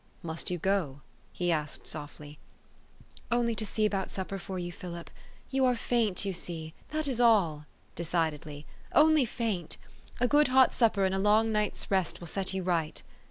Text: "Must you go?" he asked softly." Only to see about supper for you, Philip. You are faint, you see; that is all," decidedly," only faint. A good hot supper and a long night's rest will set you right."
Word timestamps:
"Must 0.23 0.49
you 0.49 0.57
go?" 0.57 1.01
he 1.31 1.51
asked 1.51 1.85
softly." 1.87 2.39
Only 3.31 3.53
to 3.53 3.63
see 3.67 3.85
about 3.85 4.09
supper 4.09 4.39
for 4.39 4.57
you, 4.57 4.71
Philip. 4.71 5.11
You 5.51 5.63
are 5.65 5.75
faint, 5.75 6.25
you 6.25 6.33
see; 6.33 6.73
that 6.89 7.07
is 7.07 7.21
all," 7.21 7.67
decidedly," 7.93 8.65
only 9.03 9.25
faint. 9.25 9.77
A 10.19 10.27
good 10.27 10.47
hot 10.47 10.73
supper 10.73 11.05
and 11.05 11.13
a 11.13 11.19
long 11.19 11.51
night's 11.51 11.91
rest 11.91 12.19
will 12.19 12.25
set 12.25 12.51
you 12.51 12.63
right." 12.63 13.03